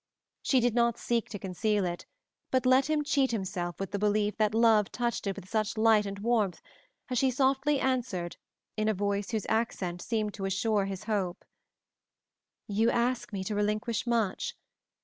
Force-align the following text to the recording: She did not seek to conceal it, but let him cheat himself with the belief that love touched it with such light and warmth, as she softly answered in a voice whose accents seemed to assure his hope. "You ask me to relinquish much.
She 0.41 0.59
did 0.59 0.73
not 0.73 0.97
seek 0.97 1.29
to 1.29 1.37
conceal 1.37 1.85
it, 1.85 2.07
but 2.49 2.65
let 2.65 2.89
him 2.89 3.03
cheat 3.03 3.29
himself 3.29 3.79
with 3.79 3.91
the 3.91 3.99
belief 3.99 4.35
that 4.37 4.55
love 4.55 4.91
touched 4.91 5.27
it 5.27 5.35
with 5.35 5.47
such 5.47 5.77
light 5.77 6.07
and 6.07 6.17
warmth, 6.17 6.59
as 7.11 7.19
she 7.19 7.29
softly 7.29 7.79
answered 7.79 8.37
in 8.75 8.89
a 8.89 8.95
voice 8.95 9.29
whose 9.29 9.45
accents 9.47 10.03
seemed 10.03 10.33
to 10.33 10.45
assure 10.45 10.85
his 10.85 11.03
hope. 11.03 11.45
"You 12.67 12.89
ask 12.89 13.31
me 13.31 13.43
to 13.43 13.53
relinquish 13.53 14.07
much. 14.07 14.55